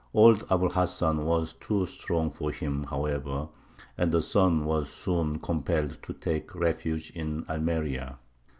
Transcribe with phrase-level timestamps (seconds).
[0.15, 3.49] Old Abu l Hasan was too strong for him, however,
[3.99, 8.17] and the son was soon compelled to take refuge at Almeria.